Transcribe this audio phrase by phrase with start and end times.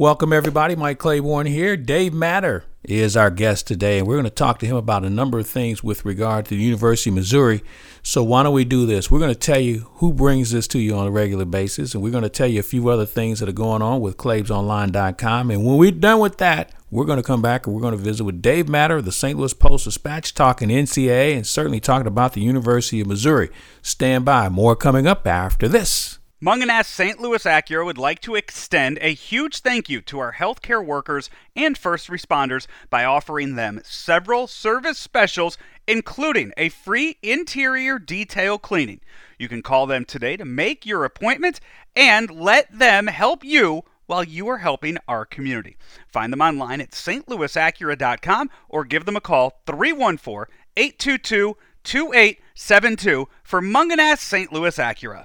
[0.00, 0.76] Welcome, everybody.
[0.76, 1.76] Mike Claiborne here.
[1.76, 5.10] Dave Matter is our guest today, and we're going to talk to him about a
[5.10, 7.64] number of things with regard to the University of Missouri.
[8.04, 9.10] So, why don't we do this?
[9.10, 12.02] We're going to tell you who brings this to you on a regular basis, and
[12.04, 15.50] we're going to tell you a few other things that are going on with ClaibsOnline.com.
[15.50, 18.00] And when we're done with that, we're going to come back and we're going to
[18.00, 19.36] visit with Dave Matter of the St.
[19.36, 23.50] Louis Post Dispatch, talking NCAA and certainly talking about the University of Missouri.
[23.82, 24.48] Stand by.
[24.48, 26.17] More coming up after this.
[26.40, 27.20] Mungenast St.
[27.20, 31.76] Louis Acura would like to extend a huge thank you to our healthcare workers and
[31.76, 39.00] first responders by offering them several service specials, including a free interior detail cleaning.
[39.36, 41.58] You can call them today to make your appointment
[41.96, 45.76] and let them help you while you are helping our community.
[46.06, 54.18] Find them online at stlouisacura.com or give them a call 314 822 2872 for Mungenast
[54.18, 54.52] St.
[54.52, 55.24] Louis Acura.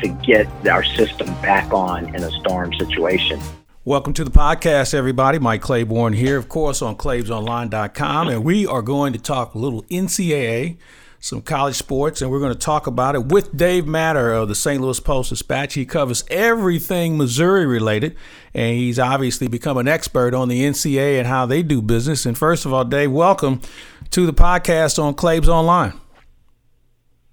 [0.00, 3.40] to get our system back on in a storm situation.
[3.84, 5.40] Welcome to the podcast, everybody.
[5.40, 9.82] Mike Claiborne here, of course, on ClaibsOnline.com, and we are going to talk a little
[9.84, 10.76] NCAA,
[11.18, 14.54] some college sports, and we're going to talk about it with Dave Matter of the
[14.54, 14.80] St.
[14.80, 15.74] Louis Post Dispatch.
[15.74, 18.16] He covers everything Missouri related,
[18.54, 22.24] and he's obviously become an expert on the NCAA and how they do business.
[22.24, 23.60] And first of all, Dave, welcome
[24.10, 25.94] to the podcast on Claibs Online.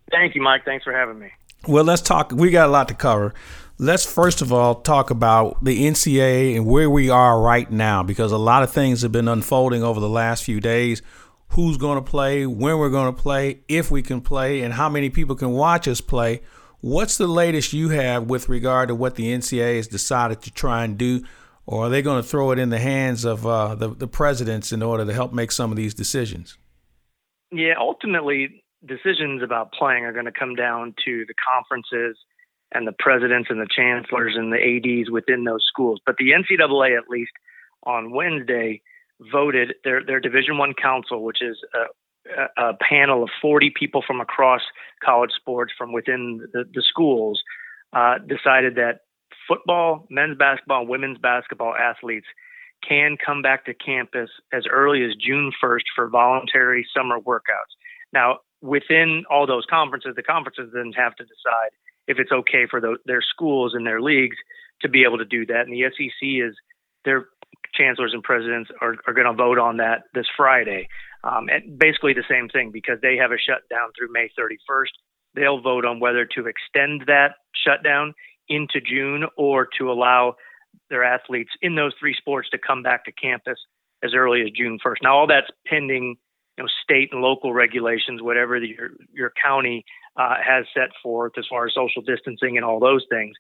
[0.10, 0.66] Thank you, Mike.
[0.66, 1.30] Thanks for having me.
[1.68, 2.32] Well, let's talk.
[2.32, 3.34] We got a lot to cover.
[3.78, 8.32] Let's first of all talk about the NCAA and where we are right now, because
[8.32, 11.02] a lot of things have been unfolding over the last few days.
[11.50, 14.88] Who's going to play, when we're going to play, if we can play, and how
[14.88, 16.42] many people can watch us play.
[16.82, 20.84] What's the latest you have with regard to what the NCAA has decided to try
[20.84, 21.24] and do,
[21.66, 24.72] or are they going to throw it in the hands of uh, the, the presidents
[24.72, 26.58] in order to help make some of these decisions?
[27.52, 32.18] Yeah, ultimately, decisions about playing are going to come down to the conferences
[32.72, 36.00] and the presidents and the chancellors and the ads within those schools.
[36.06, 37.32] But the NCAA, at least
[37.84, 38.82] on Wednesday,
[39.32, 44.22] voted their their Division One Council, which is a, a, panel of 40 people from
[44.22, 44.62] across
[45.04, 47.42] college sports from within the, the schools,
[47.94, 49.02] uh, decided that
[49.48, 52.28] football, men's basketball, women's basketball athletes
[52.88, 57.76] can come back to campus as early as June 1st for voluntary summer workouts.
[58.14, 61.72] Now, within all those conferences, the conferences then have to decide
[62.08, 64.38] if it's okay for the, their schools and their leagues
[64.82, 65.68] to be able to do that.
[65.68, 66.56] And the SEC is
[67.06, 67.28] their
[67.74, 70.88] chancellors and presidents are, are going to vote on that this Friday.
[71.24, 74.92] Um, and basically the same thing because they have a shutdown through May 31st.
[75.36, 78.14] They'll vote on whether to extend that shutdown
[78.48, 80.36] into June or to allow
[80.90, 83.60] their athletes in those three sports to come back to campus
[84.04, 84.98] as early as June 1st.
[85.04, 86.16] Now, all that's pending
[86.60, 89.86] you know, state and local regulations, whatever the, your your county
[90.18, 93.34] uh, has set forth as far as social distancing and all those things.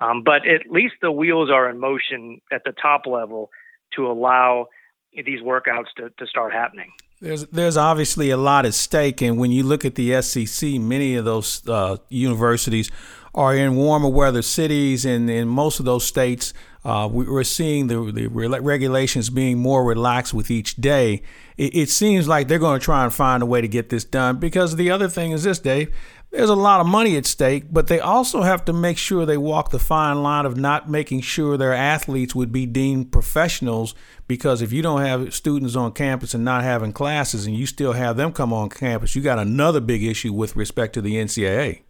[0.00, 3.50] Um, but at least the wheels are in motion at the top level
[3.94, 4.68] to allow
[5.12, 6.90] these workouts to, to start happening.
[7.20, 11.14] There's there's obviously a lot at stake, and when you look at the SEC, many
[11.16, 12.90] of those uh, universities
[13.34, 16.54] are in warmer weather cities, and in most of those states,
[16.84, 21.22] uh, we, are seeing the, the regulations being more relaxed with each day.
[21.56, 24.04] It, it seems like they're going to try and find a way to get this
[24.04, 25.94] done because the other thing is this, Dave.
[26.32, 29.36] There's a lot of money at stake, but they also have to make sure they
[29.36, 33.94] walk the fine line of not making sure their athletes would be deemed professionals.
[34.26, 37.92] Because if you don't have students on campus and not having classes, and you still
[37.92, 41.82] have them come on campus, you got another big issue with respect to the NCAA.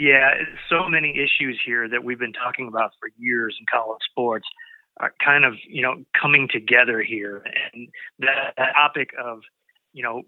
[0.00, 0.30] Yeah,
[0.70, 4.48] so many issues here that we've been talking about for years in college sports
[4.98, 7.44] are kind of, you know, coming together here.
[7.74, 7.86] And
[8.20, 9.40] that, that topic of,
[9.92, 10.22] you know,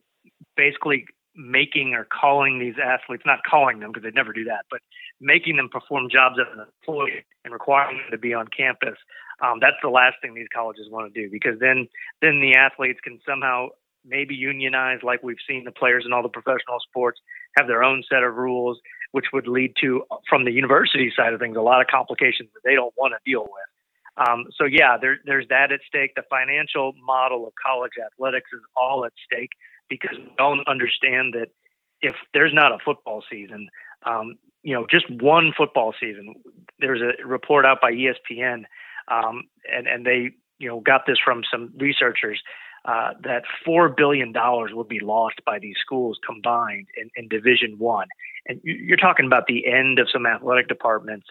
[0.59, 4.81] basically making or calling these athletes, not calling them because they'd never do that, but
[5.23, 8.99] making them perform jobs as an employee and requiring them to be on campus.
[9.41, 11.89] Um, that's the last thing these colleges want to do because then
[12.21, 13.69] then the athletes can somehow
[14.05, 17.21] maybe unionize like we've seen the players in all the professional sports
[17.57, 18.79] have their own set of rules
[19.13, 22.61] which would lead to, from the university side of things, a lot of complications that
[22.65, 24.29] they don't want to deal with.
[24.29, 26.13] Um, so yeah, there, there's that at stake.
[26.17, 29.51] The financial model of college athletics is all at stake
[29.89, 31.49] because we don't understand that
[32.03, 33.69] if there's not a football season,
[34.05, 36.35] um, you know, just one football season.
[36.79, 38.65] There's a report out by ESPN
[39.09, 42.41] um, and and they you know got this from some researchers
[42.85, 47.77] uh, that four billion dollars will be lost by these schools combined in, in Division
[47.79, 48.09] One,
[48.47, 51.27] and you're talking about the end of some athletic departments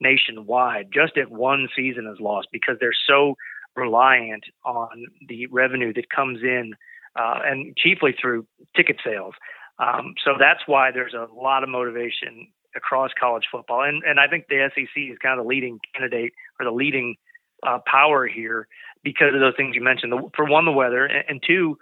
[0.00, 0.88] nationwide.
[0.92, 3.36] Just if one season is lost because they're so
[3.76, 6.74] reliant on the revenue that comes in,
[7.14, 9.34] uh, and chiefly through ticket sales.
[9.78, 14.26] Um, so that's why there's a lot of motivation across college football, and and I
[14.26, 17.14] think the SEC is kind of the leading candidate or the leading
[17.66, 18.68] uh, power here
[19.06, 20.10] because of those things you mentioned.
[20.10, 21.78] The, for one, the weather, and, and two,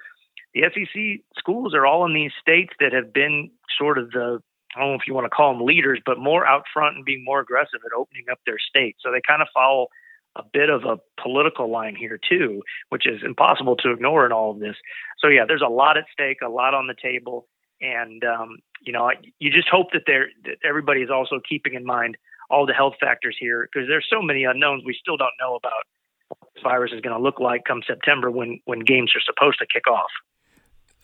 [0.53, 4.41] the SEC schools are all in these states that have been sort of the
[4.77, 7.05] I don't know if you want to call them leaders, but more out front and
[7.05, 8.97] being more aggressive at opening up their state.
[9.01, 9.87] So they kind of follow
[10.35, 14.51] a bit of a political line here too, which is impossible to ignore in all
[14.51, 14.75] of this.
[15.21, 17.47] So yeah, there's a lot at stake, a lot on the table,
[17.81, 21.87] and um, you know, you just hope that they're that everybody is also keeping in
[21.87, 22.17] mind
[22.51, 25.87] all the health factors here because there's so many unknowns we still don't know about
[26.63, 29.87] virus is going to look like come September when when games are supposed to kick
[29.87, 30.11] off.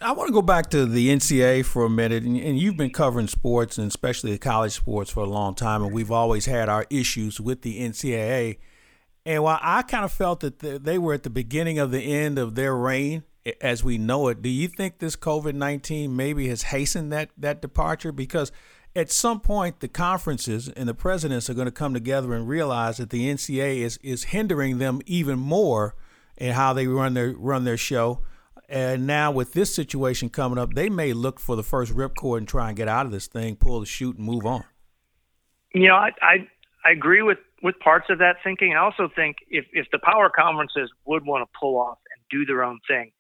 [0.03, 2.91] I want to go back to the NCAA for a minute, and, and, you've been
[2.91, 6.87] covering sports and especially college sports for a long time, and we've always had our
[6.89, 8.57] issues with the NCAA.
[9.27, 12.39] And while I kind of felt that they were at the beginning of the end
[12.39, 13.25] of their reign
[13.61, 17.61] as we know it, do you think this COVID 19 maybe has hastened that, that
[17.61, 18.13] departure?
[18.13, 18.53] Because
[18.95, 22.97] at some point, the conferences and the presidents are going to come together and realize
[22.97, 25.95] that the NCAA is, is hindering them even more
[26.37, 28.21] in how they run their, run their show.
[28.69, 32.49] And now, with this situation coming up, they may look for the first ripcord and
[32.49, 34.65] try and get out of this thing, pull the chute, and move on.
[35.75, 36.49] You know, I, I
[36.85, 38.75] I agree with with parts of that thinking.
[38.75, 42.47] I also think if if the power conferences would want to pull off and do
[42.47, 43.11] their own thing,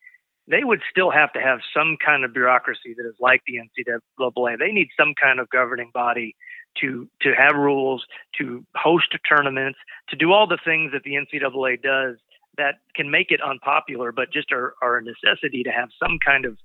[0.48, 4.58] they would still have to have some kind of bureaucracy that is like the NCAA.
[4.58, 6.34] They need some kind of governing body
[6.80, 8.04] to to have rules,
[8.38, 9.78] to host tournaments,
[10.08, 12.16] to do all the things that the NCAA does
[12.56, 16.44] that can make it unpopular, but just are, are a necessity to have some kind
[16.44, 16.56] of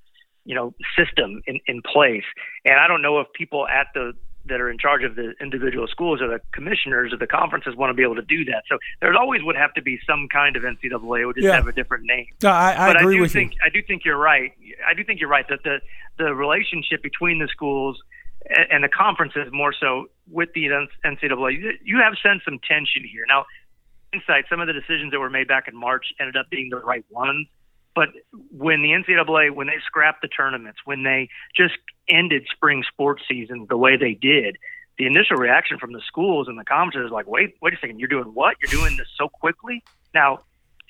[0.45, 2.25] you know system in, in place.
[2.63, 4.13] And I don't know if people at the
[4.47, 7.89] that are in charge of the individual schools or the commissioners of the conferences want
[7.89, 8.63] to be able to do that.
[8.69, 11.21] So there always would have to be some kind of NCAA.
[11.21, 11.55] It would just yeah.
[11.55, 12.27] have a different name.
[12.43, 13.59] No, I, I but agree I do with think, you.
[13.65, 14.51] I do think you're right.
[14.87, 15.79] I do think you're right that the
[16.17, 17.99] the relationship between the schools
[18.71, 20.67] and the conferences more so with the
[21.03, 23.25] NCAA, you have sensed some tension here.
[23.27, 23.45] Now,
[24.13, 26.77] insight, some of the decisions that were made back in March ended up being the
[26.77, 27.47] right ones.
[27.95, 28.09] But
[28.51, 31.75] when the NCAA, when they scrapped the tournaments, when they just
[32.09, 34.57] ended spring sports season the way they did,
[34.97, 37.99] the initial reaction from the schools and the conferences is like, wait, wait a second,
[37.99, 38.57] you're doing what?
[38.61, 39.81] You're doing this so quickly?
[40.13, 40.41] Now,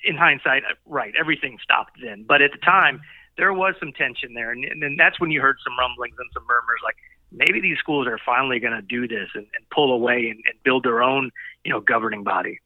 [0.04, 2.24] in hindsight, uh, right, everything stopped then.
[2.26, 3.00] But at the time,
[3.36, 4.50] there was some tension there.
[4.50, 6.96] And, and then that's when you heard some rumblings and some murmurs like,
[7.32, 10.62] maybe these schools are finally going to do this and, and pull away and, and
[10.64, 11.30] build their own,
[11.64, 12.60] you know, governing body.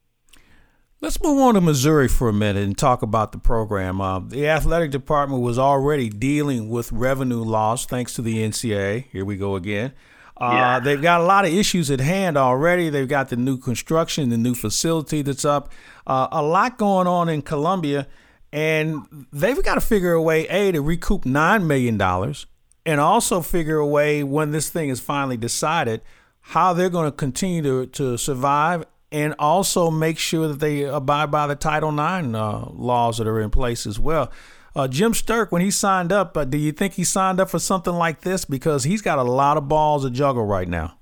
[1.02, 4.02] Let's move on to Missouri for a minute and talk about the program.
[4.02, 9.06] Uh, the athletic department was already dealing with revenue loss thanks to the NCAA.
[9.10, 9.94] Here we go again.
[10.36, 10.78] Uh, yeah.
[10.78, 12.90] They've got a lot of issues at hand already.
[12.90, 15.72] They've got the new construction, the new facility that's up,
[16.06, 18.06] uh, a lot going on in Columbia,
[18.52, 22.44] and they've got to figure a way a to recoup nine million dollars,
[22.84, 26.02] and also figure a way when this thing is finally decided
[26.40, 31.30] how they're going to continue to, to survive and also make sure that they abide
[31.30, 34.30] by the Title IX uh, laws that are in place as well.
[34.74, 37.58] Uh, Jim Sterk, when he signed up, uh, do you think he signed up for
[37.58, 38.44] something like this?
[38.44, 40.96] Because he's got a lot of balls to juggle right now.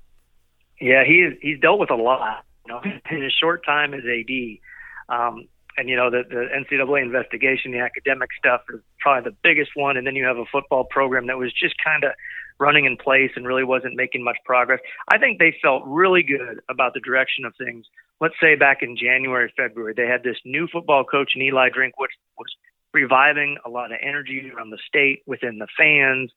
[0.81, 2.45] Yeah, he's he's dealt with a lot.
[2.65, 5.47] You know, in his short time as AD, um,
[5.77, 9.97] and you know the the NCAA investigation, the academic stuff is probably the biggest one.
[9.97, 12.11] And then you have a football program that was just kind of
[12.59, 14.79] running in place and really wasn't making much progress.
[15.11, 17.85] I think they felt really good about the direction of things.
[18.19, 21.91] Let's say back in January, February, they had this new football coach in Eli Drinkwitz
[21.97, 22.55] which was
[22.93, 26.31] reviving a lot of energy around the state, within the fans,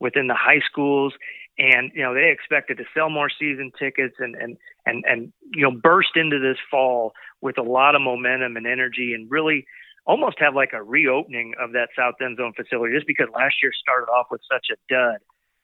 [0.00, 1.12] within the high schools.
[1.58, 5.62] And, you know, they expected to sell more season tickets and, and, and, and, you
[5.62, 9.66] know, burst into this fall with a lot of momentum and energy and really
[10.06, 13.72] almost have like a reopening of that South End Zone facility just because last year
[13.72, 15.18] started off with such a dud.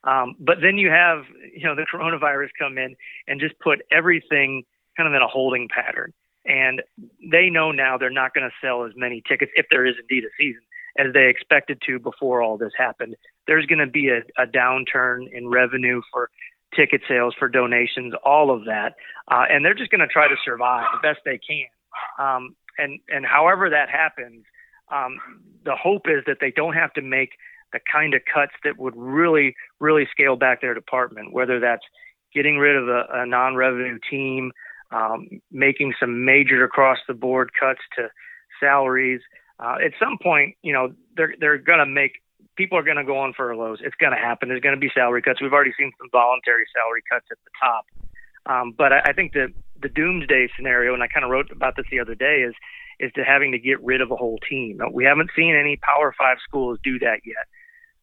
[0.05, 2.97] Um, but then you have, you know, the coronavirus come in
[3.29, 4.65] and just put everything
[4.97, 6.13] kind of in a holding pattern.
[6.45, 6.83] And
[7.31, 10.25] they know now they're not going to sell as many tickets, if there is indeed
[10.25, 10.63] a season,
[10.99, 13.15] as they expected to before all this happened.
[13.47, 16.31] There's going to be a, a downturn in revenue for
[16.77, 18.95] ticket sales, for donations, all of that.
[19.31, 21.67] Uh, and they're just going to try to survive the best they can.
[22.19, 24.45] Um, and, and however that happens,
[24.91, 25.19] um,
[25.65, 27.31] the hope is that they don't have to make
[27.73, 31.85] the kind of cuts that would really, really scale back their department, whether that's
[32.35, 34.53] getting rid of a, a non revenue team,
[34.91, 38.09] um, making some major across the board cuts to
[38.61, 39.21] salaries.
[39.59, 42.23] Uh, at some point, you know, they're they're going to make
[42.57, 43.81] people are going to go on furloughs.
[43.83, 44.49] It's going to happen.
[44.49, 45.41] There's going to be salary cuts.
[45.41, 47.87] We've already seen some voluntary salary cuts at the top.
[48.45, 51.77] Um, but I, I think the the doomsday scenario, and I kind of wrote about
[51.77, 52.55] this the other day, is
[53.01, 54.81] is to having to get rid of a whole team.
[54.93, 57.47] We haven't seen any Power Five schools do that yet.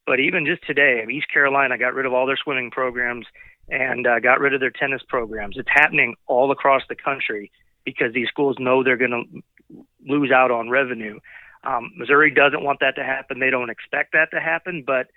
[0.09, 3.27] But even just today, East Carolina got rid of all their swimming programs
[3.69, 5.55] and uh, got rid of their tennis programs.
[5.55, 7.51] It's happening all across the country
[7.85, 11.19] because these schools know they're going to lose out on revenue.
[11.63, 13.37] Um, Missouri doesn't want that to happen.
[13.37, 15.11] They don't expect that to happen, but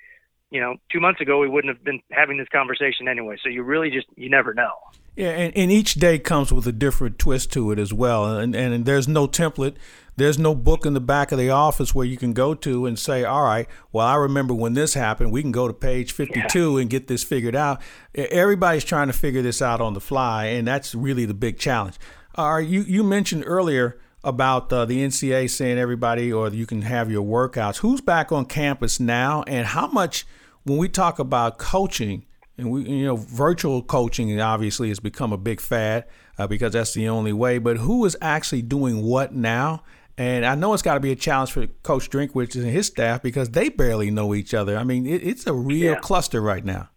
[0.50, 3.38] you know, two months ago we wouldn't have been having this conversation anyway.
[3.42, 4.74] So you really just you never know.
[5.16, 8.36] Yeah, and, and each day comes with a different twist to it as well.
[8.36, 9.76] And, and there's no template,
[10.16, 12.98] there's no book in the back of the office where you can go to and
[12.98, 15.32] say, all right, well, I remember when this happened.
[15.32, 16.80] We can go to page 52 yeah.
[16.80, 17.80] and get this figured out.
[18.14, 21.98] Everybody's trying to figure this out on the fly, and that's really the big challenge.
[22.34, 26.82] All right, you, you mentioned earlier about uh, the NCAA saying everybody or you can
[26.82, 27.78] have your workouts.
[27.78, 30.26] Who's back on campus now, and how much
[30.64, 32.26] when we talk about coaching?
[32.58, 36.04] And we, you know, virtual coaching obviously has become a big fad
[36.38, 37.58] uh, because that's the only way.
[37.58, 39.82] But who is actually doing what now?
[40.18, 43.22] And I know it's got to be a challenge for Coach Drinkwitz and his staff
[43.22, 44.76] because they barely know each other.
[44.76, 46.00] I mean, it, it's a real yeah.
[46.00, 46.90] cluster right now.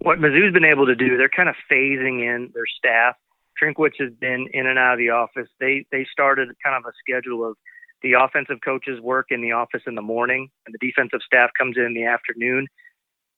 [0.00, 3.16] What Mizzou's been able to do, they're kind of phasing in their staff
[3.60, 5.48] Drinkwitz has been in and out of the office.
[5.58, 7.56] They they started kind of a schedule of
[8.02, 11.76] the offensive coaches work in the office in the morning, and the defensive staff comes
[11.76, 12.66] in in the afternoon.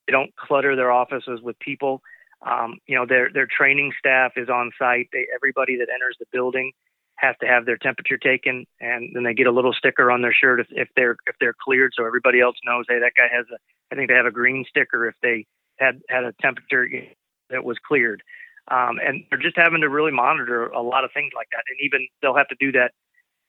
[0.07, 2.03] They don't clutter their offices with people.
[2.43, 5.09] Um, you know, their their training staff is on site.
[5.13, 6.73] They, everybody that enters the building
[7.23, 10.35] has to have their temperature taken, and then they get a little sticker on their
[10.35, 12.85] shirt if, if they're if they're cleared, so everybody else knows.
[12.89, 13.57] Hey, that guy has a.
[13.91, 15.47] I think they have a green sticker if they
[15.79, 16.89] had had a temperature
[17.51, 18.23] that was cleared.
[18.71, 21.65] Um, and they're just having to really monitor a lot of things like that.
[21.69, 22.93] And even they'll have to do that,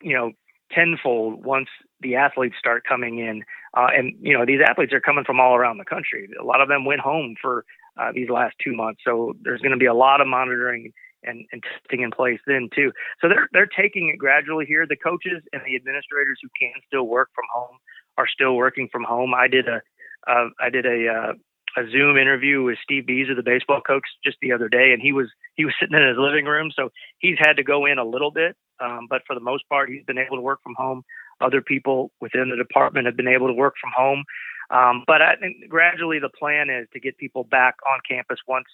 [0.01, 0.31] you know,
[0.71, 1.69] tenfold once
[2.01, 3.43] the athletes start coming in.
[3.75, 6.27] Uh, and, you know, these athletes are coming from all around the country.
[6.39, 7.63] A lot of them went home for
[7.97, 9.01] uh, these last two months.
[9.05, 10.91] So there's going to be a lot of monitoring
[11.25, 12.91] and, and testing in place then too.
[13.21, 14.85] So they're, they're taking it gradually here.
[14.87, 17.77] The coaches and the administrators who can still work from home
[18.17, 19.33] are still working from home.
[19.33, 19.81] I did a,
[20.27, 21.33] uh, I did a, uh,
[21.75, 25.11] a Zoom interview with Steve Bieser, the baseball coach, just the other day, and he
[25.11, 26.89] was he was sitting in his living room, so
[27.19, 30.05] he's had to go in a little bit, um, but for the most part, he's
[30.05, 31.03] been able to work from home.
[31.41, 34.23] Other people within the department have been able to work from home,
[34.69, 38.67] um, but I think gradually the plan is to get people back on campus once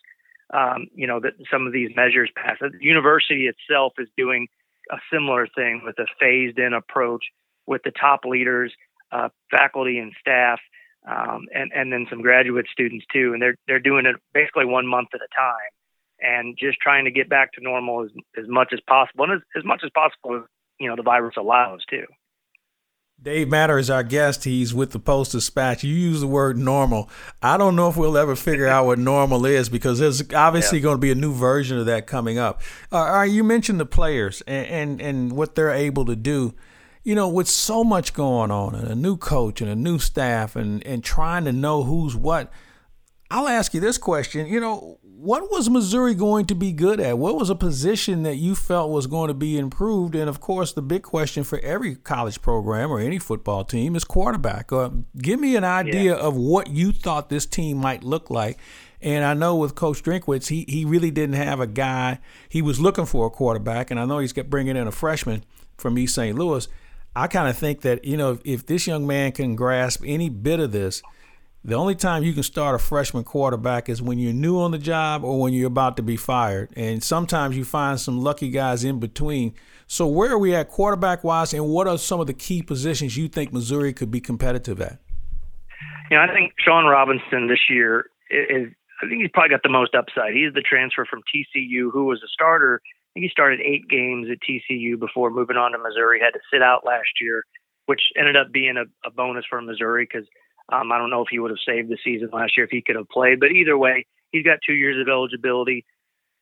[0.53, 2.57] um, you know that some of these measures pass.
[2.59, 4.47] The university itself is doing
[4.91, 7.25] a similar thing with a phased-in approach
[7.67, 8.73] with the top leaders,
[9.11, 10.59] uh, faculty, and staff
[11.07, 13.31] um, and and then some graduate students too.
[13.33, 15.71] And they're they're doing it basically one month at a time,
[16.19, 19.41] and just trying to get back to normal as as much as possible, and as,
[19.57, 20.45] as much as possible
[20.79, 22.05] you know the virus allows too.
[23.21, 24.45] Dave Matter is our guest.
[24.45, 25.83] He's with the Post Dispatch.
[25.83, 27.09] You use the word normal.
[27.41, 30.83] I don't know if we'll ever figure out what normal is because there's obviously yeah.
[30.83, 32.61] going to be a new version of that coming up.
[32.91, 36.53] Uh, you mentioned the players and, and, and what they're able to do
[37.03, 40.55] you know, with so much going on and a new coach and a new staff
[40.55, 42.51] and, and trying to know who's what,
[43.31, 44.47] I'll ask you this question.
[44.47, 47.17] You know, what was Missouri going to be good at?
[47.17, 50.15] What was a position that you felt was going to be improved?
[50.15, 54.03] And of course, the big question for every college program or any football team is
[54.03, 54.71] quarterback.
[54.71, 56.21] Uh, give me an idea yeah.
[56.21, 58.57] of what you thought this team might look like.
[59.01, 62.19] And I know with Coach Drinkwitz, he, he really didn't have a guy.
[62.49, 65.43] He was looking for a quarterback, and I know he's bringing in a freshman
[65.77, 66.37] from East St.
[66.37, 66.67] Louis.
[67.15, 70.29] I kind of think that, you know, if, if this young man can grasp any
[70.29, 71.01] bit of this,
[71.63, 74.77] the only time you can start a freshman quarterback is when you're new on the
[74.77, 76.69] job or when you're about to be fired.
[76.75, 79.53] And sometimes you find some lucky guys in between.
[79.87, 83.17] So, where are we at quarterback wise, and what are some of the key positions
[83.17, 84.99] you think Missouri could be competitive at?
[86.11, 89.93] Know, I think Shawn Robinson this year is, I think he's probably got the most
[89.95, 90.33] upside.
[90.33, 92.81] He's the transfer from TCU who was a starter
[93.19, 96.19] think he started eight games at TCU before moving on to Missouri.
[96.19, 97.43] Had to sit out last year,
[97.85, 100.27] which ended up being a, a bonus for Missouri because
[100.71, 102.81] um, I don't know if he would have saved the season last year if he
[102.81, 103.39] could have played.
[103.39, 105.85] But either way, he's got two years of eligibility.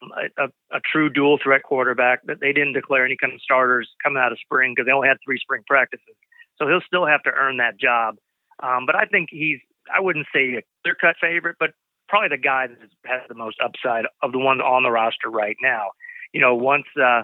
[0.02, 3.90] A, a, a true dual threat quarterback, but they didn't declare any kind of starters
[4.04, 6.16] coming out of spring because they only had three spring practices.
[6.58, 8.18] So he'll still have to earn that job.
[8.62, 9.58] Um, but I think he's,
[9.92, 11.72] I wouldn't say a clear cut favorite, but
[12.08, 15.58] probably the guy that has the most upside of the ones on the roster right
[15.64, 15.90] now
[16.34, 17.24] you know, once uh,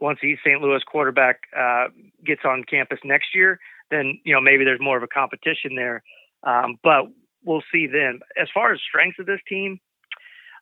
[0.00, 0.60] once the East St.
[0.60, 1.88] Louis quarterback uh,
[2.24, 3.58] gets on campus next year,
[3.90, 6.02] then you know maybe there's more of a competition there.
[6.42, 7.06] Um, but
[7.44, 8.20] we'll see then.
[8.40, 9.80] As far as strengths of this team,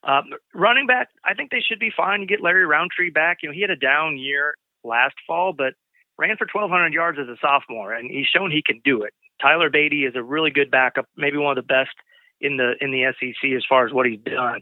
[0.04, 2.20] Um, running back, I think they should be fine.
[2.20, 3.38] You get Larry Rountree back.
[3.42, 4.54] You know, he had a down year
[4.85, 5.75] last fall, but
[6.18, 9.12] ran for 1,200 yards as a sophomore, and he's shown he can do it.
[9.40, 11.94] Tyler Badie is a really good backup, maybe one of the best
[12.40, 14.61] in the in the SEC as far as what he's done.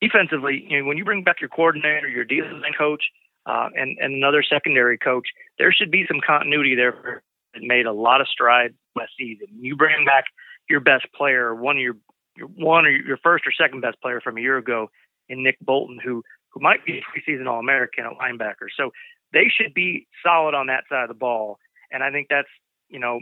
[0.00, 3.04] Defensively, you know, when you bring back your coordinator, your D line coach,
[3.46, 5.28] uh, and and another secondary coach,
[5.58, 7.22] there should be some continuity there.
[7.54, 9.48] That made a lot of strides last season.
[9.60, 10.24] You bring back
[10.68, 11.96] your best player, one of your,
[12.36, 14.90] your one or your first or second best player from a year ago,
[15.28, 18.68] in Nick Bolton, who who might be a preseason All American at linebacker.
[18.74, 18.90] So
[19.32, 21.58] they should be solid on that side of the ball.
[21.92, 22.48] And I think that's
[22.88, 23.20] you know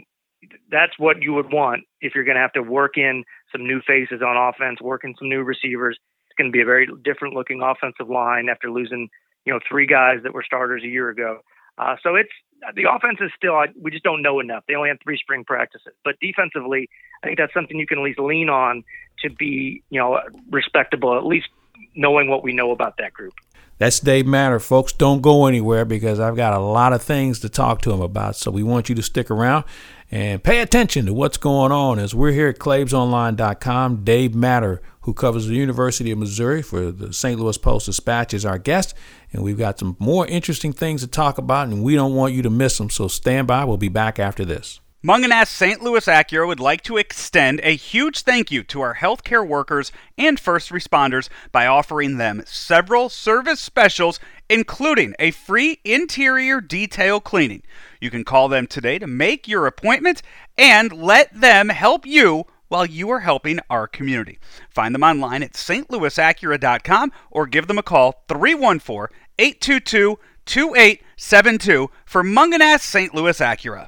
[0.71, 3.81] that's what you would want if you're going to have to work in some new
[3.85, 5.97] faces on offense, work in some new receivers.
[6.27, 9.09] It's going to be a very different looking offensive line after losing,
[9.45, 11.39] you know, three guys that were starters a year ago.
[11.77, 12.31] Uh, so it's
[12.75, 14.63] the offense is still we just don't know enough.
[14.67, 16.89] They only had three spring practices, but defensively,
[17.23, 18.83] I think that's something you can at least lean on
[19.23, 20.19] to be, you know,
[20.49, 21.15] respectable.
[21.17, 21.47] At least
[21.95, 23.33] knowing what we know about that group.
[23.77, 24.91] That's Dave Matter, folks.
[24.91, 28.35] Don't go anywhere because I've got a lot of things to talk to him about.
[28.35, 29.65] So we want you to stick around
[30.09, 34.03] and pay attention to what's going on as we're here at ClaibsOnline.com.
[34.03, 37.39] Dave Matter, who covers the University of Missouri for the St.
[37.39, 38.93] Louis Post Dispatch, is our guest.
[39.33, 42.41] And we've got some more interesting things to talk about, and we don't want you
[42.43, 42.89] to miss them.
[42.89, 43.65] So stand by.
[43.65, 44.79] We'll be back after this.
[45.07, 45.81] Mungenast St.
[45.81, 50.37] Louis Acura would like to extend a huge thank you to our healthcare workers and
[50.37, 57.63] first responders by offering them several service specials, including a free interior detail cleaning.
[58.01, 60.21] You can call them today to make your appointment
[60.57, 64.39] and let them help you while you are helping our community.
[64.69, 72.81] Find them online at stlouisacura.com or give them a call 314 822 2872 for Mungenast
[72.81, 73.15] St.
[73.15, 73.87] Louis Acura.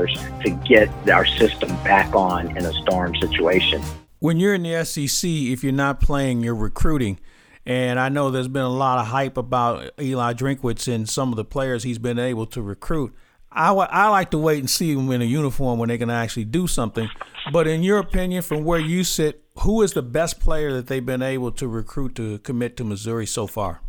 [0.01, 3.81] repairs to get our system back on in a storm situation.
[4.19, 7.19] When you're in the SEC, if you're not playing, you're recruiting.
[7.65, 11.35] And I know there's been a lot of hype about Eli Drinkwitz and some of
[11.35, 13.13] the players he's been able to recruit.
[13.51, 16.09] I, w- I like to wait and see them in a uniform when they can
[16.09, 17.09] actually do something.
[17.51, 21.05] But in your opinion, from where you sit, who is the best player that they've
[21.05, 23.81] been able to recruit to commit to Missouri so far?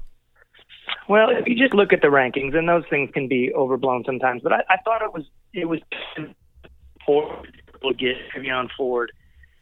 [1.09, 4.43] Well, if you just look at the rankings, and those things can be overblown sometimes,
[4.43, 5.81] but I, I thought it was it was
[7.05, 7.49] Ford
[7.83, 9.13] will get Travion Ford,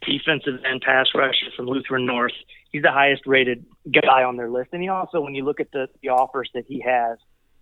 [0.05, 2.33] defensive end pass rusher from Lutheran North.
[2.71, 5.71] He's the highest rated guy on their list, and he also, when you look at
[5.71, 7.17] the, the offers that he has,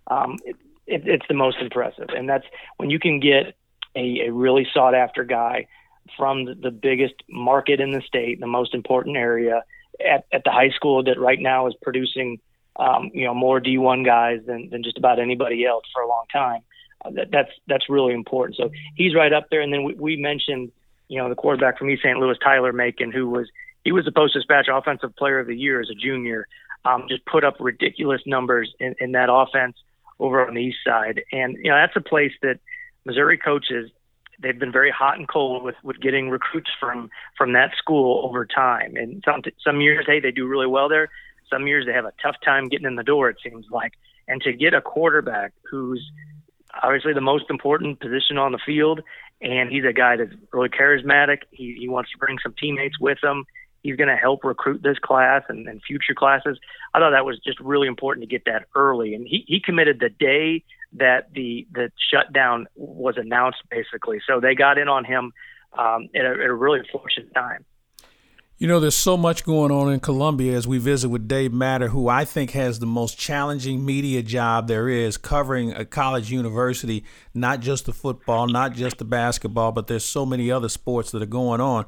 [0.06, 2.08] um, it, it, it's the most impressive.
[2.10, 2.44] And that's
[2.76, 3.56] when you can get
[3.96, 5.66] a, a really sought after guy
[6.16, 9.64] from the, the biggest market in the state, the most important area
[10.04, 12.38] at, at the high school that right now is producing,
[12.76, 16.24] um, you know, more D1 guys than, than just about anybody else for a long
[16.32, 16.62] time.
[17.04, 18.56] Uh, that, that's that's really important.
[18.56, 19.60] So he's right up there.
[19.60, 20.72] And then we, we mentioned,
[21.08, 22.18] you know, the quarterback from East St.
[22.18, 23.48] Louis, Tyler Macon, who was
[23.84, 26.46] he was the Post Dispatch Offensive Player of the Year as a junior.
[26.84, 29.76] Um, just put up ridiculous numbers in, in that offense
[30.18, 31.22] over on the east side.
[31.32, 32.58] And you know that's a place that
[33.04, 33.90] Missouri coaches
[34.42, 38.46] they've been very hot and cold with with getting recruits from from that school over
[38.46, 38.96] time.
[38.96, 41.10] And some some years, hey, they do really well there.
[41.50, 43.28] Some years they have a tough time getting in the door.
[43.28, 43.92] It seems like.
[44.28, 46.02] And to get a quarterback who's
[46.82, 49.00] obviously the most important position on the field,
[49.40, 51.38] and he's a guy that's really charismatic.
[51.50, 53.44] He, he wants to bring some teammates with him.
[53.82, 56.58] He's going to help recruit this class and, and future classes.
[56.92, 60.00] I thought that was just really important to get that early, and he, he committed
[60.00, 64.20] the day that the the shutdown was announced, basically.
[64.26, 65.32] So they got in on him
[65.78, 67.64] um, at, a, at a really fortunate time.
[68.60, 71.88] You know, there's so much going on in Columbia as we visit with Dave Matter,
[71.88, 77.02] who I think has the most challenging media job there is, covering a college university,
[77.32, 81.22] not just the football, not just the basketball, but there's so many other sports that
[81.22, 81.86] are going on.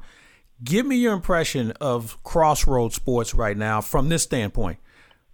[0.63, 4.79] Give me your impression of Crossroads Sports right now from this standpoint.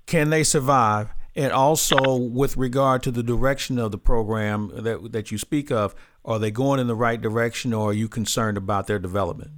[0.07, 1.13] Can they survive?
[1.37, 5.95] And also, with regard to the direction of the program that, that you speak of,
[6.25, 9.51] are they going in the right direction or are you concerned about their development?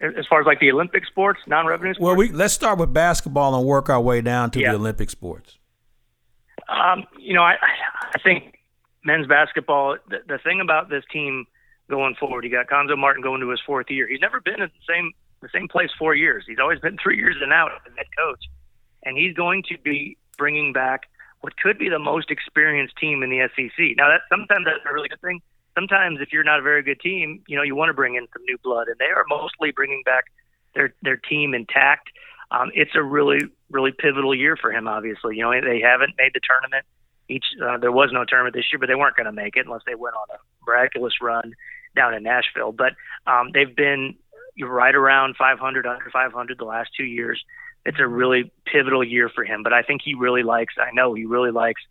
[0.00, 2.04] As far as like the Olympic sports, non-revenue sports?
[2.04, 4.70] Well, we let's start with basketball and work our way down to yeah.
[4.70, 5.58] the Olympic sports.
[6.68, 7.56] Um, you know, I
[8.14, 8.58] I think
[9.04, 9.96] men's basketball.
[10.08, 11.46] The, the thing about this team
[11.88, 14.06] going forward, you got Cuonzo Martin going to his fourth year.
[14.06, 16.44] He's never been in the same the same place four years.
[16.46, 18.44] He's always been three years and out as the head coach.
[19.04, 21.02] and he's going to be bringing back
[21.40, 23.96] what could be the most experienced team in the SEC.
[23.96, 25.40] Now, that sometimes that's a really good thing.
[25.78, 28.26] Sometimes, if you're not a very good team, you know you want to bring in
[28.32, 30.24] some new blood, and they are mostly bringing back
[30.74, 32.08] their their team intact.
[32.50, 33.38] Um, it's a really
[33.70, 34.88] really pivotal year for him.
[34.88, 36.84] Obviously, you know they haven't made the tournament.
[37.28, 39.66] Each uh, there was no tournament this year, but they weren't going to make it
[39.66, 41.54] unless they went on a miraculous run
[41.94, 42.72] down in Nashville.
[42.72, 42.94] But
[43.26, 44.16] um, they've been
[44.60, 47.40] right around 500, under 500 the last two years.
[47.86, 49.62] It's a really pivotal year for him.
[49.62, 50.74] But I think he really likes.
[50.76, 51.82] I know he really likes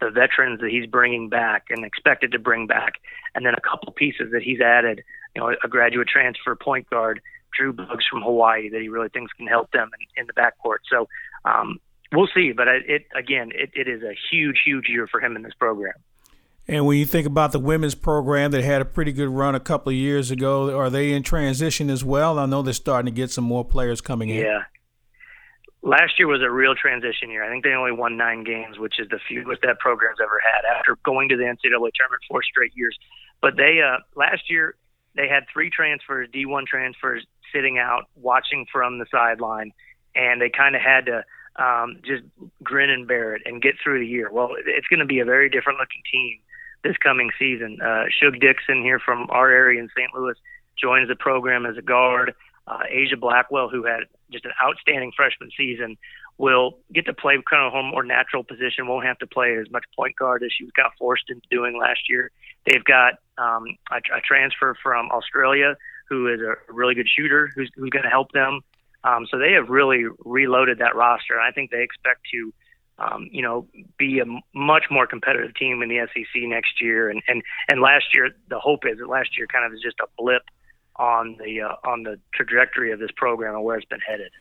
[0.00, 2.94] the veterans that he's bringing back and expected to bring back,
[3.34, 5.02] and then a couple pieces that he's added.
[5.34, 7.20] You know, a graduate transfer point guard,
[7.56, 10.78] Drew Buggs from Hawaii, that he really thinks can help them in, in the backcourt.
[10.90, 11.08] So
[11.44, 11.78] um,
[12.12, 12.52] we'll see.
[12.52, 15.54] But it, it again, it, it is a huge, huge year for him in this
[15.58, 15.94] program.
[16.68, 19.60] And when you think about the women's program that had a pretty good run a
[19.60, 22.38] couple of years ago, are they in transition as well?
[22.40, 24.42] I know they're starting to get some more players coming in.
[24.42, 24.62] Yeah.
[25.86, 27.44] Last year was a real transition year.
[27.44, 30.64] I think they only won nine games, which is the fewest that program's ever had
[30.76, 32.98] after going to the NCAA tournament four straight years.
[33.40, 34.74] But they uh, last year
[35.14, 39.72] they had three transfers, D1 transfers, sitting out, watching from the sideline,
[40.16, 42.24] and they kind of had to um, just
[42.64, 44.28] grin and bear it and get through the year.
[44.28, 46.40] Well, it's going to be a very different looking team
[46.82, 47.78] this coming season.
[47.80, 50.12] Uh, Shug Dixon here from our area in St.
[50.12, 50.34] Louis
[50.76, 52.34] joins the program as a guard.
[52.66, 55.96] Uh, Aijha Blackwell, who had just an outstanding freshman season,
[56.38, 58.86] will get to play kind of a more natural position.
[58.86, 62.00] Won't have to play as much point guard as she got forced into doing last
[62.08, 62.30] year.
[62.66, 65.76] They've got um, a, a transfer from Australia
[66.08, 68.60] who is a really good shooter who's, who's going to help them.
[69.04, 71.34] Um, so they have really reloaded that roster.
[71.34, 72.52] and I think they expect to
[72.98, 73.66] um, you know,
[73.98, 77.10] be a much more competitive team in the SEC next year.
[77.10, 80.00] And and and last year, the hope is that last year kind of is just
[80.00, 80.42] a blip
[80.98, 84.32] on the uh, on the trajectory of this program and where it's been headed.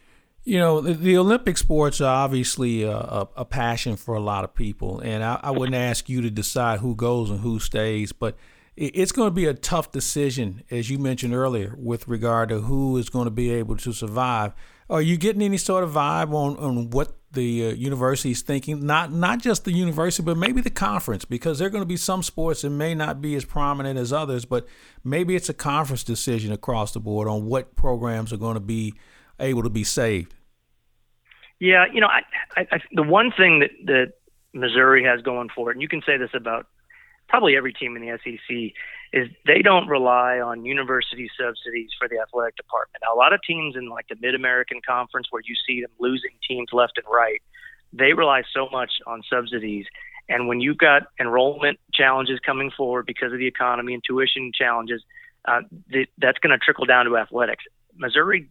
[0.44, 4.44] You know, the, the Olympic sports are obviously a, a, a, passion for a lot
[4.44, 8.12] of people, and I, I wouldn't ask you to decide who goes and who stays,
[8.12, 8.38] but
[8.78, 12.98] it's going to be a tough decision, as you mentioned earlier, with regard to who
[12.98, 14.54] is going to be able to survive.
[14.90, 18.86] Are you getting any sort of vibe on, on what the uh, university is thinking?
[18.86, 21.98] Not not just the university, but maybe the conference, because there are going to be
[21.98, 24.68] some sports that may not be as prominent as others, but
[25.04, 28.94] maybe it's a conference decision across the board on what programs are going to be
[29.40, 30.34] able to be saved.
[31.60, 32.22] Yeah, you know, I,
[32.58, 34.14] I, I, the one thing that that
[34.54, 36.68] Missouri has going for it, and you can say this about
[37.28, 38.74] probably every team in the SEC,
[39.14, 43.04] is they don't rely on university subsidies for the athletic department.
[43.04, 45.92] Now, a lot of teams in like the Mid American Conference, where you see them
[46.00, 47.42] losing teams left and right,
[47.94, 49.86] they rely so much on subsidies.
[50.28, 55.04] And when you've got enrollment challenges coming forward because of the economy and tuition challenges,
[55.48, 57.64] uh, th- that's going to trickle down to athletics.
[57.96, 58.50] Missouri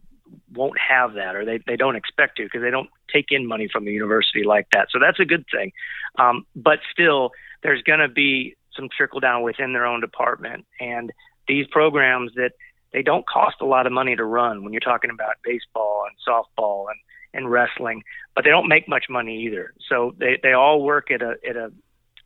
[0.53, 3.67] won't have that, or they, they don't expect to because they don't take in money
[3.71, 4.87] from the university like that.
[4.91, 5.71] So that's a good thing.
[6.17, 10.65] Um, but still, there's going to be some trickle down within their own department.
[10.79, 11.11] And
[11.47, 12.51] these programs that
[12.93, 16.15] they don't cost a lot of money to run when you're talking about baseball and
[16.27, 16.99] softball and,
[17.33, 19.73] and wrestling, but they don't make much money either.
[19.89, 21.71] So they, they all work at a, at a,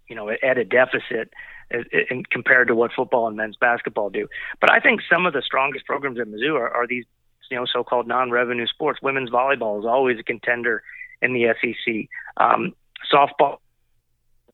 [0.07, 1.33] you know, at a deficit
[1.71, 4.27] in, compared to what football and men's basketball do.
[4.61, 7.05] But I think some of the strongest programs at Mizzou are, are these,
[7.49, 8.99] you know, so-called non-revenue sports.
[9.01, 10.83] Women's volleyball is always a contender
[11.21, 12.07] in the SEC.
[12.37, 12.73] Um,
[13.11, 13.57] softball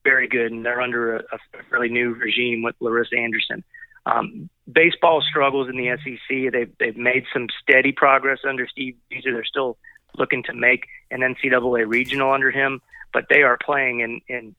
[0.06, 3.64] very good, and they're under a, a fairly new regime with Larissa Anderson.
[4.06, 6.52] Um, baseball struggles in the SEC.
[6.52, 9.32] They've they've made some steady progress under Steve Bieser.
[9.32, 9.76] They're still
[10.16, 12.80] looking to make an NCAA regional under him,
[13.12, 14.54] but they are playing in in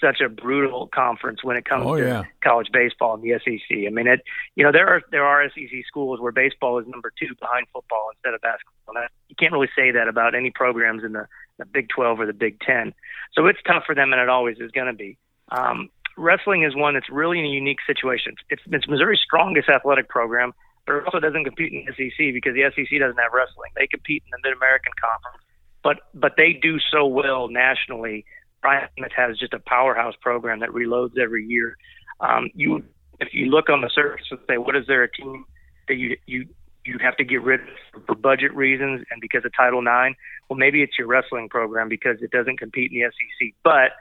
[0.00, 2.24] such a brutal conference when it comes oh, to yeah.
[2.42, 3.76] college baseball in the SEC.
[3.86, 4.22] I mean, it
[4.54, 8.10] you know there are there are SEC schools where baseball is number two behind football
[8.14, 8.94] instead of basketball.
[8.94, 11.26] That, you can't really say that about any programs in the,
[11.58, 12.92] the Big 12 or the Big 10.
[13.34, 15.16] So it's tough for them, and it always is going to be.
[15.48, 18.34] Um, wrestling is one that's really in a unique situation.
[18.50, 20.52] It's, it's Missouri's strongest athletic program,
[20.86, 23.70] but it also doesn't compete in the SEC because the SEC doesn't have wrestling.
[23.76, 25.44] They compete in the Mid American Conference,
[25.82, 28.24] but but they do so well nationally
[28.62, 31.76] Brian has just a powerhouse program that reloads every year.
[32.20, 32.84] Um, you,
[33.18, 35.44] if you look on the surface and say, what is there a team
[35.88, 36.46] that you you
[36.84, 40.16] you have to get rid of for budget reasons and because of Title IX?
[40.48, 43.54] Well, maybe it's your wrestling program because it doesn't compete in the SEC.
[43.62, 43.92] But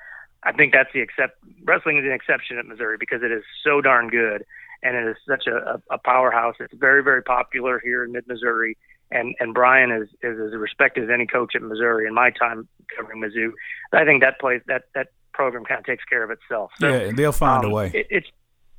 [0.43, 1.37] I think that's the except.
[1.63, 4.45] Wrestling is an exception at Missouri because it is so darn good
[4.81, 6.55] and it is such a, a powerhouse.
[6.59, 8.77] It's very very popular here in Mid Missouri
[9.11, 12.67] and and Brian is is as respected as any coach at Missouri in my time
[12.95, 13.51] covering Mizzou.
[13.93, 16.71] I think that plays that that program kind of takes care of itself.
[16.79, 17.91] So, yeah, they'll find um, a way.
[17.93, 18.27] It, it's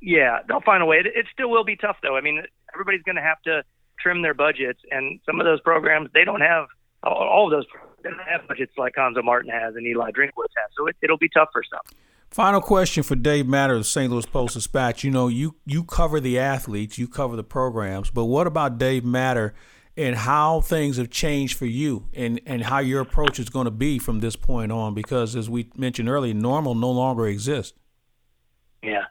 [0.01, 0.97] yeah, they'll find a way.
[0.97, 2.15] It, it still will be tough though.
[2.15, 3.63] I mean, everybody's going to have to
[3.99, 6.67] trim their budgets, and some of those programs they don't have
[7.03, 7.65] all of those
[8.03, 10.69] going to have budgets like Cuonzo Martin has and Eli Drinkwitz has.
[10.77, 11.97] So it, it'll be tough for some.
[12.29, 14.11] Final question for Dave Matter of St.
[14.11, 15.03] Louis Post Dispatch.
[15.03, 19.03] You know, you you cover the athletes, you cover the programs, but what about Dave
[19.03, 19.53] Matter
[19.97, 23.71] and how things have changed for you and, and how your approach is going to
[23.71, 24.93] be from this point on?
[24.93, 27.77] Because as we mentioned earlier, normal no longer exists.
[28.81, 29.05] Yeah,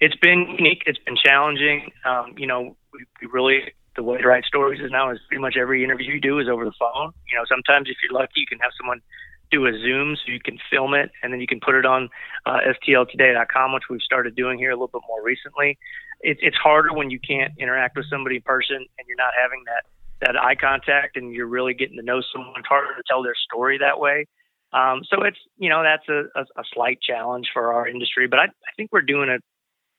[0.00, 0.82] it's been unique.
[0.86, 1.90] It's been challenging.
[2.04, 5.40] Um, you know, we, we really the way to write stories is now is pretty
[5.40, 7.12] much every interview you do is over the phone.
[7.28, 9.02] You know, sometimes if you're lucky, you can have someone
[9.50, 12.08] do a Zoom so you can film it and then you can put it on
[12.46, 15.78] uh, stltoday.com, which we've started doing here a little bit more recently.
[16.20, 19.64] It, it's harder when you can't interact with somebody in person and you're not having
[19.66, 19.84] that
[20.20, 22.54] that eye contact and you're really getting to know someone.
[22.58, 24.26] It's harder to tell their story that way.
[24.72, 28.38] Um, so it's you know that's a, a, a slight challenge for our industry, but
[28.38, 29.38] I, I think we're doing a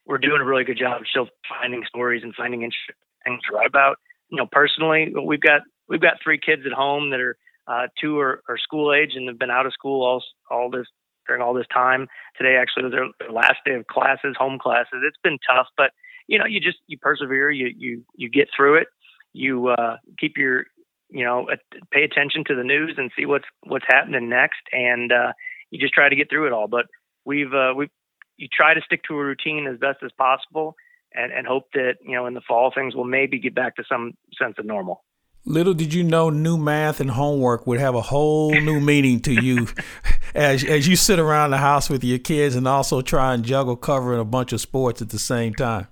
[0.05, 3.67] we're doing a really good job still finding stories and finding interesting things to write
[3.67, 3.97] about.
[4.29, 8.19] You know, personally, we've got we've got three kids at home that are uh, two
[8.19, 10.87] are, are school age and have been out of school all all this
[11.27, 12.07] during all this time.
[12.37, 15.01] Today actually was their, their last day of classes, home classes.
[15.03, 15.91] It's been tough, but
[16.27, 18.87] you know, you just you persevere, you you you get through it.
[19.33, 20.65] You uh, keep your
[21.09, 21.47] you know
[21.91, 25.33] pay attention to the news and see what's what's happening next, and uh,
[25.71, 26.67] you just try to get through it all.
[26.67, 26.85] But
[27.25, 27.89] we've uh, we
[28.37, 30.75] you try to stick to a routine as best as possible,
[31.13, 33.83] and and hope that you know in the fall things will maybe get back to
[33.89, 35.03] some sense of normal.
[35.45, 39.33] Little did you know new math and homework would have a whole new meaning to
[39.33, 39.67] you
[40.35, 43.75] as as you sit around the house with your kids and also try and juggle
[43.75, 45.87] covering a bunch of sports at the same time.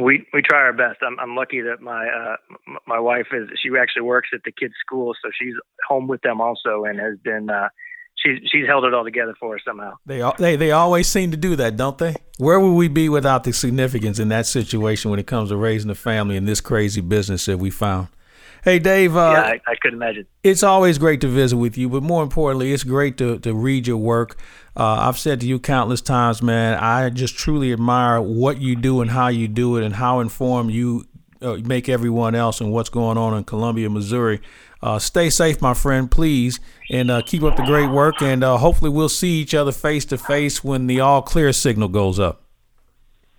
[0.00, 0.98] We we try our best.
[1.02, 2.36] I'm I'm lucky that my uh
[2.86, 5.54] my wife is she actually works at the kids' school, so she's
[5.88, 7.68] home with them also and has been uh
[8.16, 9.94] she's she's held it all together for us somehow.
[10.06, 12.14] They they they always seem to do that, don't they?
[12.38, 15.90] Where would we be without the significance in that situation when it comes to raising
[15.90, 18.08] a family in this crazy business that we found?
[18.68, 19.16] Hey, Dave.
[19.16, 20.26] Uh, yeah, I, I could imagine.
[20.42, 23.86] It's always great to visit with you, but more importantly, it's great to, to read
[23.86, 24.38] your work.
[24.76, 29.00] Uh, I've said to you countless times, man, I just truly admire what you do
[29.00, 31.06] and how you do it and how informed you
[31.40, 34.42] uh, make everyone else and what's going on in Columbia, Missouri.
[34.82, 38.20] Uh, stay safe, my friend, please, and uh, keep up the great work.
[38.20, 41.88] And uh, hopefully, we'll see each other face to face when the all clear signal
[41.88, 42.47] goes up.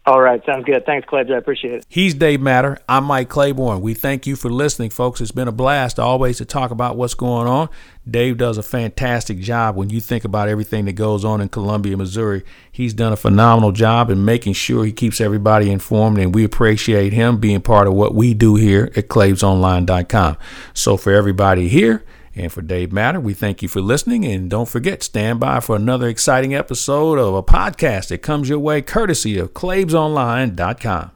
[0.10, 0.88] All right, sounds good.
[0.88, 1.32] Thanks, Claibs.
[1.32, 1.86] I appreciate it.
[1.88, 2.80] He's Dave Matter.
[2.90, 3.80] I'm Mike Claiborne.
[3.82, 5.22] We thank you for listening, folks.
[5.22, 7.70] It's been a blast always to talk about what's going on.
[8.10, 11.96] Dave does a fantastic job when you think about everything that goes on in Columbia,
[11.96, 12.44] Missouri.
[12.72, 17.14] He's done a phenomenal job in making sure he keeps everybody informed, and we appreciate
[17.14, 20.38] him being part of what we do here at ClaibsOnline.com.
[20.74, 22.04] So for everybody here,
[22.40, 24.26] and for Dave Matter, we thank you for listening.
[24.26, 28.60] And don't forget, stand by for another exciting episode of a podcast that comes your
[28.60, 31.12] way courtesy of ClaibsOnline.com.